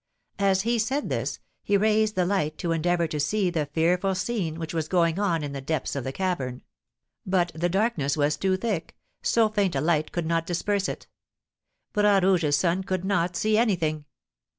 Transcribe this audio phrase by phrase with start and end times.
[0.39, 4.57] As he said this, he raised the light to endeavour to see the fearful scene
[4.57, 6.63] which was going on in the depths of the cavern;
[7.23, 11.05] but the darkness was too thick, so faint a light could not disperse it:
[11.93, 14.05] Bras Rouge's son could not see anything.